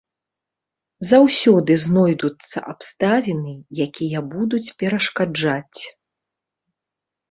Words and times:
Заўсёды 1.11 1.77
знойдуцца 1.85 2.65
абставіны, 2.73 3.53
якія 3.89 4.19
будуць 4.35 4.67
перашкаджаць. 4.83 5.81